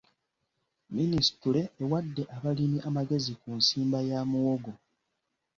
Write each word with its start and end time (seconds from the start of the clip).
Minisitule 0.95 1.61
ewadde 1.83 2.23
abalimi 2.35 2.77
amagezi 2.89 3.33
ku 3.41 3.49
nsimba 3.59 3.97
ya 4.09 4.19
muwogo. 4.29 4.73